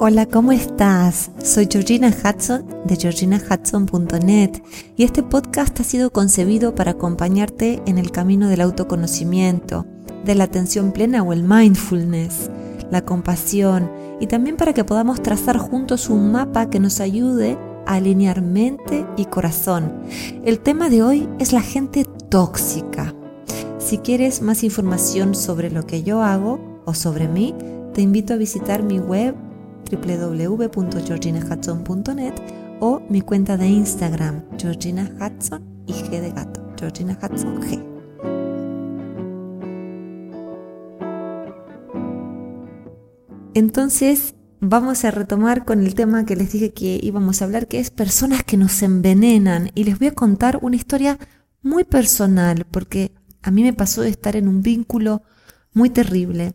[0.00, 1.30] Hola, ¿cómo estás?
[1.40, 4.50] Soy Georgina Hudson de georginahudson.net
[4.96, 9.86] y este podcast ha sido concebido para acompañarte en el camino del autoconocimiento,
[10.24, 12.50] de la atención plena o el mindfulness,
[12.90, 13.88] la compasión
[14.20, 17.56] y también para que podamos trazar juntos un mapa que nos ayude
[17.86, 20.02] a alinear mente y corazón.
[20.44, 23.14] El tema de hoy es la gente tóxica.
[23.78, 27.54] Si quieres más información sobre lo que yo hago o sobre mí,
[27.94, 29.36] te invito a visitar mi web
[29.90, 32.34] www.georginahudson.net
[32.80, 37.94] o mi cuenta de Instagram, Georgina Hudson y G de gato, Georgina Hudson G.
[43.54, 47.78] Entonces, vamos a retomar con el tema que les dije que íbamos a hablar, que
[47.78, 49.70] es personas que nos envenenan.
[49.74, 51.18] Y les voy a contar una historia
[51.62, 55.22] muy personal, porque a mí me pasó de estar en un vínculo
[55.72, 56.54] muy terrible.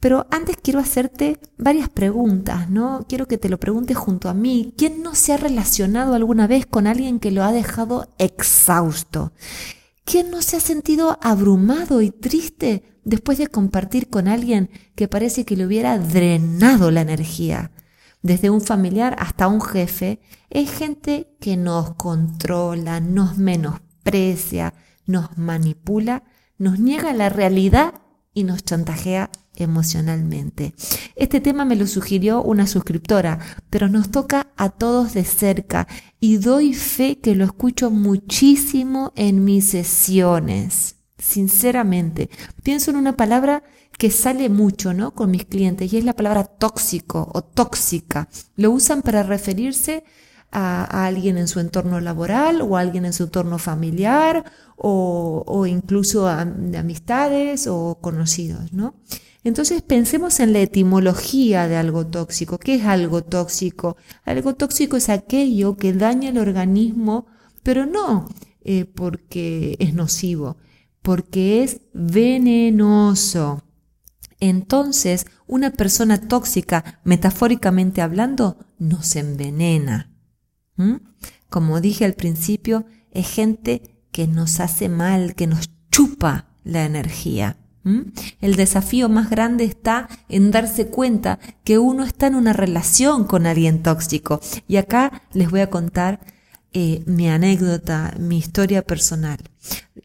[0.00, 3.04] Pero antes quiero hacerte varias preguntas, ¿no?
[3.06, 4.74] Quiero que te lo preguntes junto a mí.
[4.78, 9.32] ¿Quién no se ha relacionado alguna vez con alguien que lo ha dejado exhausto?
[10.04, 15.44] ¿Quién no se ha sentido abrumado y triste después de compartir con alguien que parece
[15.44, 17.70] que le hubiera drenado la energía?
[18.22, 24.72] Desde un familiar hasta un jefe, es gente que nos controla, nos menosprecia,
[25.06, 26.24] nos manipula,
[26.56, 27.94] nos niega la realidad
[28.32, 30.74] y nos chantajea emocionalmente.
[31.16, 33.38] Este tema me lo sugirió una suscriptora,
[33.70, 35.86] pero nos toca a todos de cerca
[36.20, 40.96] y doy fe que lo escucho muchísimo en mis sesiones.
[41.18, 42.30] Sinceramente,
[42.62, 43.62] pienso en una palabra
[43.98, 45.10] que sale mucho, ¿no?
[45.10, 48.28] Con mis clientes y es la palabra tóxico o tóxica.
[48.56, 50.04] Lo usan para referirse
[50.50, 54.44] a, alguien en su entorno laboral o a alguien en su entorno familiar
[54.76, 58.94] o, incluso a, de amistades o conocidos, ¿no?
[59.42, 62.58] Entonces pensemos en la etimología de algo tóxico.
[62.58, 63.96] ¿Qué es algo tóxico?
[64.24, 67.26] Algo tóxico es aquello que daña el organismo,
[67.62, 68.26] pero no
[68.62, 70.58] eh, porque es nocivo,
[71.00, 73.64] porque es venenoso.
[74.38, 80.10] Entonces, una persona tóxica, metafóricamente hablando, nos envenena.
[80.76, 80.96] ¿Mm?
[81.48, 87.56] Como dije al principio, es gente que nos hace mal, que nos chupa la energía.
[88.40, 93.46] El desafío más grande está en darse cuenta que uno está en una relación con
[93.46, 94.40] alguien tóxico.
[94.68, 96.20] Y acá les voy a contar
[96.72, 99.38] eh, mi anécdota, mi historia personal.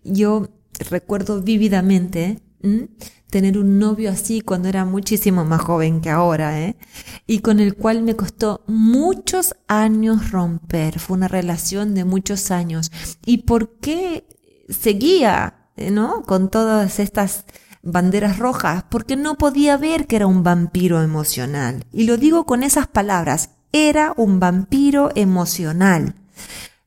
[0.04, 0.50] Yo
[0.90, 2.42] recuerdo vívidamente
[3.30, 6.78] tener un novio así cuando era muchísimo más joven que ahora, ¿eh?
[7.28, 11.00] y con el cual me costó muchos años romper.
[11.00, 12.92] Fue una relación de muchos años.
[13.26, 14.26] ¿Y por qué
[14.70, 16.24] seguía, ¿no?
[16.24, 17.46] Con todas estas
[17.86, 21.86] banderas rojas porque no podía ver que era un vampiro emocional.
[21.94, 26.16] Y lo digo con esas palabras, era un vampiro emocional.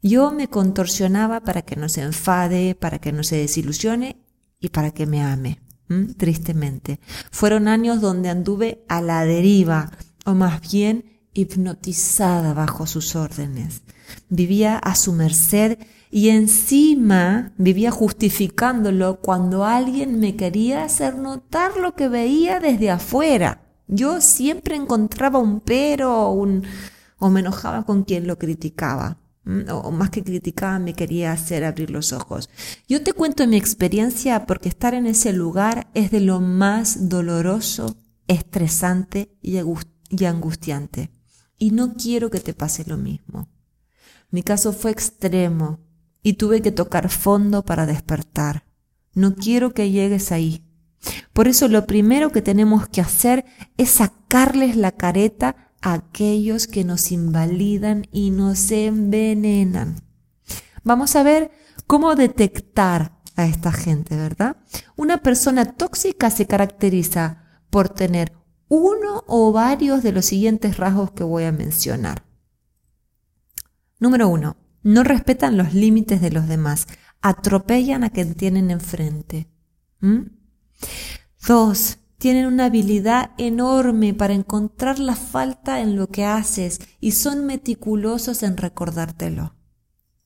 [0.02, 4.16] Yo me contorsionaba para que no se enfade, para que no se desilusione
[4.60, 5.60] y para que me ame.
[6.18, 7.00] Tristemente.
[7.30, 9.90] Fueron años donde anduve a la deriva,
[10.26, 13.82] o más bien hipnotizada bajo sus órdenes.
[14.30, 15.78] Vivía a su merced
[16.10, 23.62] y encima vivía justificándolo cuando alguien me quería hacer notar lo que veía desde afuera.
[23.86, 26.64] Yo siempre encontraba un pero un,
[27.18, 29.18] o me enojaba con quien lo criticaba.
[29.70, 32.50] O más que criticaba, me quería hacer abrir los ojos.
[32.86, 37.96] Yo te cuento mi experiencia porque estar en ese lugar es de lo más doloroso,
[38.26, 41.10] estresante y angustiante.
[41.56, 43.48] Y no quiero que te pase lo mismo.
[44.30, 45.80] Mi caso fue extremo
[46.22, 48.64] y tuve que tocar fondo para despertar.
[49.14, 50.64] No quiero que llegues ahí.
[51.32, 53.44] Por eso lo primero que tenemos que hacer
[53.76, 60.02] es sacarles la careta a aquellos que nos invalidan y nos envenenan.
[60.82, 61.50] Vamos a ver
[61.86, 64.56] cómo detectar a esta gente, ¿verdad?
[64.96, 68.32] Una persona tóxica se caracteriza por tener
[68.68, 72.27] uno o varios de los siguientes rasgos que voy a mencionar.
[73.98, 76.86] Número uno, no respetan los límites de los demás,
[77.20, 79.48] atropellan a quien tienen enfrente.
[80.00, 80.30] ¿Mm?
[81.46, 87.46] Dos, tienen una habilidad enorme para encontrar la falta en lo que haces y son
[87.46, 89.54] meticulosos en recordártelo.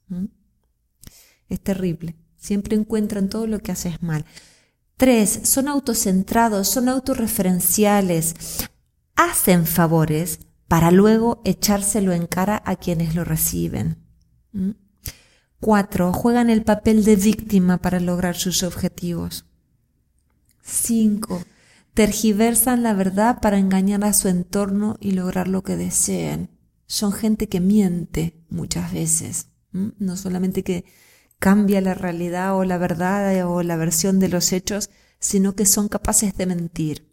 [0.08, 0.26] ¿Mm?
[1.48, 2.16] Es terrible.
[2.36, 4.24] Siempre encuentran todo lo que haces mal.
[4.96, 8.34] Tres, son autocentrados, son autorreferenciales,
[9.14, 10.40] hacen favores
[10.72, 13.98] para luego echárselo en cara a quienes lo reciben.
[14.52, 14.70] ¿Mm?
[15.60, 19.44] Cuatro, juegan el papel de víctima para lograr sus objetivos.
[20.62, 21.44] Cinco,
[21.92, 26.48] Tergiversan la verdad para engañar a su entorno y lograr lo que deseen.
[26.86, 29.48] Son gente que miente muchas veces.
[29.72, 30.86] No solamente que
[31.38, 34.88] cambia la realidad o la verdad o la versión de los hechos,
[35.18, 37.11] sino que son capaces de mentir.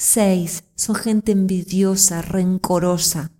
[0.00, 3.32] Seis, son gente envidiosa, rencorosa.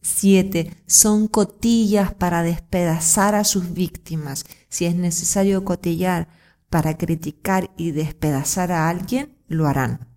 [0.00, 4.46] Siete, son cotillas para despedazar a sus víctimas.
[4.70, 6.28] Si es necesario cotillar
[6.70, 10.08] para criticar y despedazar a alguien, lo harán.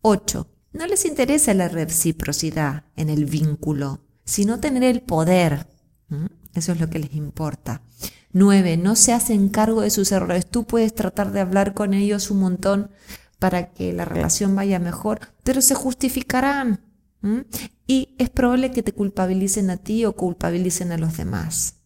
[0.00, 0.48] 8.
[0.72, 5.68] No les interesa la reciprocidad en el vínculo, sino tener el poder.
[6.08, 6.26] ¿Mm?
[6.54, 7.82] Eso es lo que les importa.
[8.32, 8.78] 9.
[8.78, 10.50] No se hacen cargo de sus errores.
[10.50, 12.90] Tú puedes tratar de hablar con ellos un montón
[13.42, 16.80] para que la relación vaya mejor, pero se justificarán.
[17.22, 17.40] ¿Mm?
[17.88, 21.82] Y es probable que te culpabilicen a ti o culpabilicen a los demás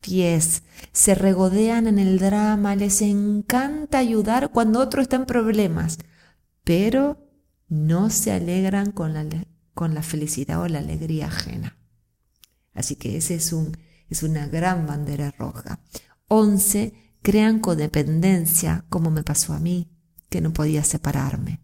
[0.00, 0.62] pies,
[0.92, 5.98] se regodean en el drama, les encanta ayudar cuando otro está en problemas,
[6.64, 7.28] pero
[7.68, 9.26] no se alegran con la,
[9.74, 11.76] con la felicidad o la alegría ajena.
[12.72, 13.76] Así que ese es, un,
[14.08, 15.80] es una gran bandera roja.
[16.26, 19.99] Once, crean codependencia, como me pasó a mí,
[20.30, 21.60] que no podía separarme.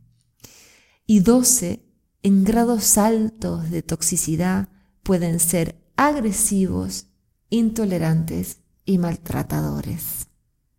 [1.06, 1.86] Y doce,
[2.22, 4.68] en grados altos de toxicidad,
[5.02, 7.06] pueden ser agresivos,
[7.48, 10.26] intolerantes y maltratadores.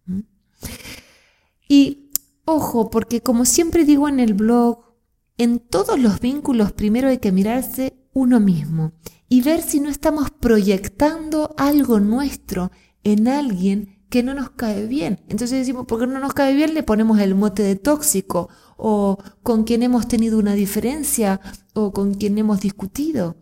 [0.05, 0.19] ¿Mm?
[1.67, 2.11] Y
[2.45, 4.85] ojo, porque como siempre digo en el blog,
[5.37, 8.93] en todos los vínculos primero hay que mirarse uno mismo
[9.29, 12.71] y ver si no estamos proyectando algo nuestro
[13.03, 15.19] en alguien que no nos cae bien.
[15.27, 19.63] Entonces decimos, porque no nos cae bien, le ponemos el mote de tóxico o con
[19.63, 21.41] quien hemos tenido una diferencia
[21.73, 23.35] o con quien hemos discutido.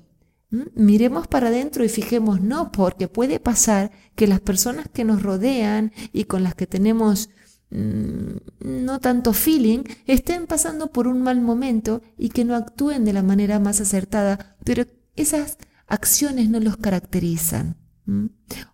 [0.74, 5.92] Miremos para adentro y fijemos, no, porque puede pasar que las personas que nos rodean
[6.14, 7.30] y con las que tenemos
[7.72, 13.14] mm, no tanto feeling estén pasando por un mal momento y que no actúen de
[13.14, 14.86] la manera más acertada, pero
[15.16, 15.58] esas
[15.88, 17.76] acciones no los caracterizan.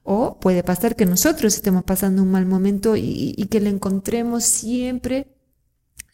[0.03, 5.35] O puede pasar que nosotros estemos pasando un mal momento y que le encontremos siempre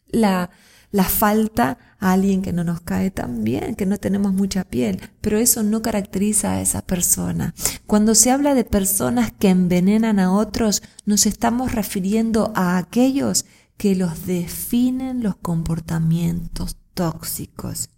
[0.07, 0.49] la,
[0.91, 5.01] la falta a alguien que no nos cae tan bien, que no tenemos mucha piel,
[5.21, 7.53] pero eso no caracteriza a esa persona.
[7.85, 13.45] Cuando se habla de personas que envenenan a otros, nos estamos refiriendo a aquellos
[13.77, 17.89] que los definen los comportamientos tóxicos.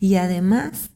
[0.00, 0.90] Y además,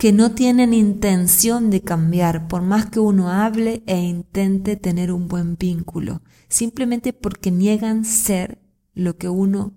[0.00, 5.28] que no tienen intención de cambiar por más que uno hable e intente tener un
[5.28, 8.62] buen vínculo, simplemente porque niegan ser
[8.94, 9.74] lo que uno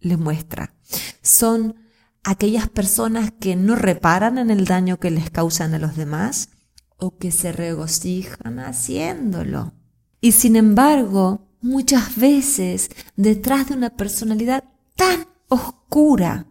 [0.00, 0.74] le muestra.
[1.22, 1.76] Son
[2.24, 6.48] aquellas personas que no reparan en el daño que les causan a los demás
[6.96, 9.74] o que se regocijan haciéndolo.
[10.20, 14.64] Y sin embargo, muchas veces detrás de una personalidad
[14.96, 16.48] tan oscura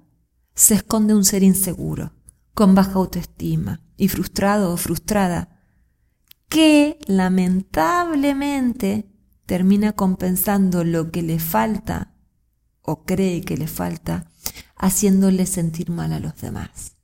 [0.55, 2.13] se esconde un ser inseguro,
[2.59, 5.61] con baja autoestima y frustrado o frustrada,
[6.49, 9.09] que lamentablemente
[9.45, 12.17] termina compensando lo que le falta
[12.81, 14.29] o cree que le falta,
[14.75, 16.97] haciéndole sentir mal a los demás.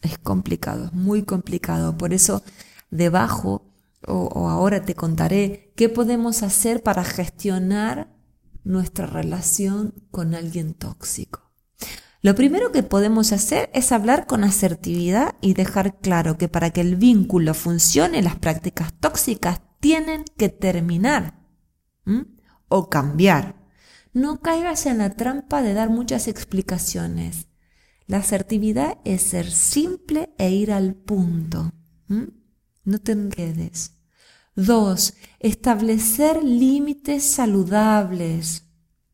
[0.00, 1.98] Es complicado, es muy complicado.
[1.98, 2.42] Por eso,
[2.90, 3.70] debajo,
[4.06, 8.16] o, ahora te contaré, qué podemos hacer para gestionar
[8.64, 11.45] nuestra relación con alguien tóxico.
[12.26, 16.80] Lo primero que podemos hacer es hablar con asertividad y dejar claro que para que
[16.80, 21.38] el vínculo funcione, las prácticas tóxicas tienen que terminar
[22.66, 23.54] o cambiar.
[24.12, 27.46] No caigas en la trampa de dar muchas explicaciones.
[28.08, 31.70] La asertividad es ser simple e ir al punto.
[32.08, 33.92] No te enredes.
[34.56, 38.65] Dos, establecer límites saludables.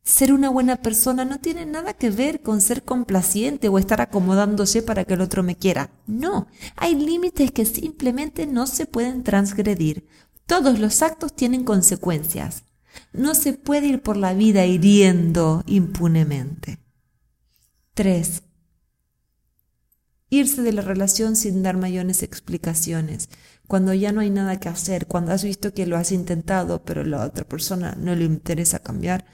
[0.05, 4.83] Ser una buena persona no tiene nada que ver con ser complaciente o estar acomodándose
[4.83, 5.91] para que el otro me quiera.
[6.07, 10.09] No, hay límites que simplemente no se pueden transgredir.
[10.47, 12.65] Todos los actos tienen consecuencias.
[13.13, 16.81] No se puede ir por la vida hiriendo impunemente.
[17.95, 18.43] 3.
[20.31, 23.29] Irse de la relación sin dar mayores explicaciones.
[23.69, 27.05] Cuando ya no hay nada que hacer, cuando has visto que lo has intentado, pero
[27.05, 29.27] la otra persona no le interesa cambiar,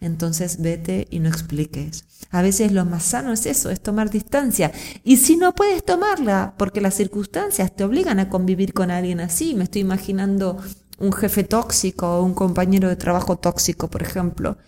[0.00, 2.04] entonces vete y no expliques.
[2.30, 4.72] A veces lo más sano es eso, es tomar distancia.
[5.02, 9.54] Y si no puedes tomarla, porque las circunstancias te obligan a convivir con alguien así,
[9.54, 10.58] me estoy imaginando
[10.98, 14.58] un jefe tóxico o un compañero de trabajo tóxico, por ejemplo,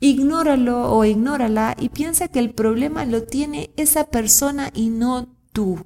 [0.00, 5.84] ignóralo o ignórala y piensa que el problema lo tiene esa persona y no tú.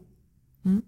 [0.62, 0.78] ¿Mm?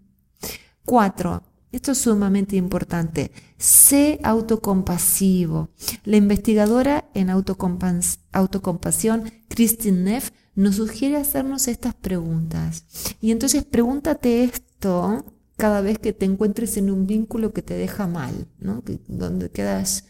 [0.85, 1.43] Cuatro,
[1.73, 3.33] Esto es sumamente importante.
[3.57, 5.71] Sé autocompasivo.
[6.05, 12.85] La investigadora en autocompasión, Christine Neff, nos sugiere hacernos estas preguntas.
[13.21, 15.25] Y entonces pregúntate esto
[15.57, 18.83] cada vez que te encuentres en un vínculo que te deja mal, ¿no?
[19.09, 20.05] donde quedas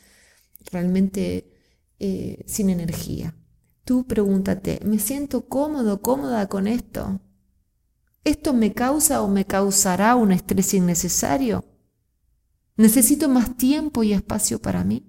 [0.73, 1.52] realmente
[2.00, 3.37] eh, sin energía.
[3.85, 7.21] Tú pregúntate, ¿me siento cómodo, cómoda con esto?
[8.25, 11.64] ¿Esto me causa o me causará un estrés innecesario?
[12.76, 15.05] ¿Necesito más tiempo y espacio para mí?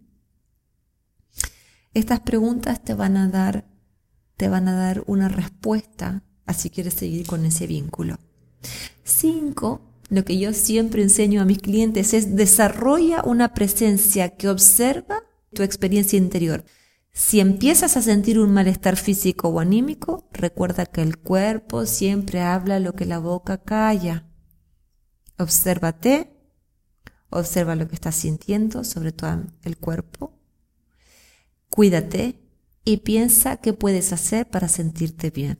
[1.94, 3.74] Estas preguntas te van a dar
[4.36, 8.20] te van a dar una respuesta a si quieres seguir con ese vínculo.
[9.04, 15.24] Cinco, lo que yo siempre enseño a mis clientes es desarrolla una presencia que observa
[15.54, 16.66] tu experiencia interior.
[17.14, 22.80] Si empiezas a sentir un malestar físico o anímico, recuerda que el cuerpo siempre habla
[22.80, 24.28] lo que la boca calla.
[25.38, 26.36] Obsérvate,
[27.30, 30.40] observa lo que estás sintiendo, sobre todo el cuerpo.
[31.70, 32.40] Cuídate
[32.84, 35.60] y piensa qué puedes hacer para sentirte bien.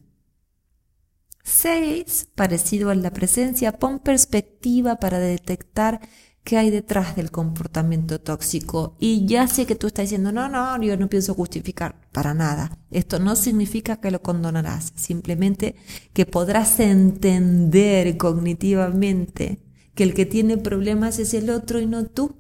[1.44, 2.30] 6.
[2.34, 6.02] Parecido a la presencia, pon perspectiva para detectar
[6.44, 8.96] qué hay detrás del comportamiento tóxico.
[9.00, 12.78] Y ya sé que tú estás diciendo, no, no, yo no pienso justificar para nada.
[12.92, 15.76] Esto no significa que lo condonarás, simplemente
[16.14, 19.64] que podrás entender cognitivamente
[19.96, 22.36] que el que tiene problemas es el otro y no tú.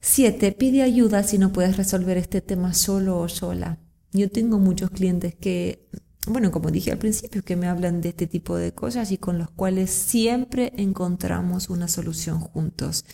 [0.00, 0.52] 7.
[0.52, 3.78] Pide ayuda si no puedes resolver este tema solo o sola.
[4.12, 5.88] Yo tengo muchos clientes que
[6.26, 9.38] bueno, como dije al principio, que me hablan de este tipo de cosas y con
[9.38, 13.04] los cuales siempre encontramos una solución juntos.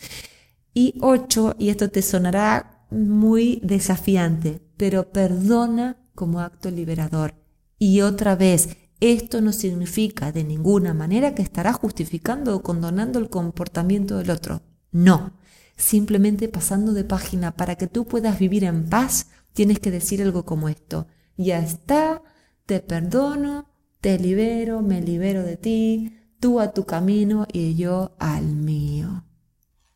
[0.75, 7.35] Y ocho, y esto te sonará muy desafiante, pero perdona como acto liberador.
[7.79, 13.31] Y otra vez, esto no significa de ninguna manera que estarás justificando o condonando el
[13.31, 14.63] comportamiento del otro.
[14.91, 15.33] No,
[15.77, 20.45] simplemente pasando de página para que tú puedas vivir en paz, tienes que decir algo
[20.45, 21.07] como esto.
[21.37, 22.23] Ya está,
[22.69, 23.67] te perdono,
[24.03, 29.25] te libero, me libero de ti, tú a tu camino y yo al mío.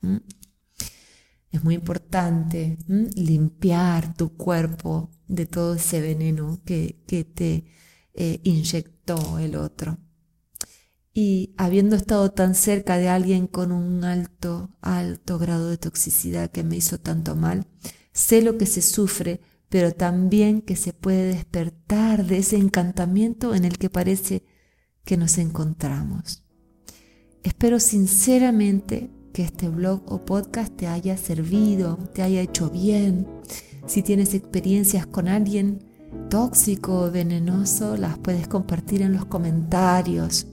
[0.00, 0.16] ¿Mm?
[1.50, 7.66] Es muy importante limpiar tu cuerpo de todo ese veneno que, te
[8.14, 9.98] eh, inyectó el otro.
[11.12, 16.64] Y habiendo estado tan cerca de alguien con un alto, alto grado de toxicidad que
[16.64, 17.66] me hizo tanto mal,
[18.14, 23.64] sé lo que se sufre pero también que se puede despertar de ese encantamiento en
[23.64, 24.44] el que parece
[25.02, 26.44] que nos encontramos.
[27.42, 33.26] Espero sinceramente que este blog o podcast te haya servido, te haya hecho bien.
[33.86, 35.78] Si tienes experiencias con alguien
[36.28, 40.48] tóxico o venenoso, las puedes compartir en los comentarios.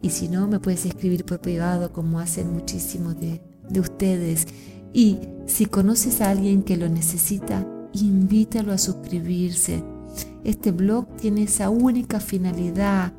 [0.00, 4.46] Y si no, me puedes escribir por privado como hacen muchísimos de, de ustedes.
[4.92, 9.82] Y si conoces a alguien que lo necesita, invítalo a suscribirse.
[10.44, 13.12] Este blog tiene esa única finalidad,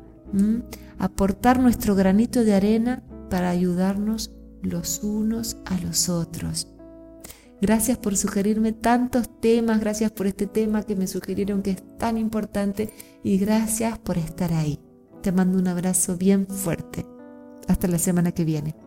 [0.98, 6.68] aportar nuestro granito de arena para ayudarnos los unos a los otros.
[7.60, 12.18] Gracias por sugerirme tantos temas, gracias por este tema que me sugirieron que es tan
[12.18, 12.92] importante
[13.22, 14.78] y gracias por estar ahí.
[15.22, 17.06] Te mando un abrazo bien fuerte.
[17.66, 18.85] Hasta la semana que viene.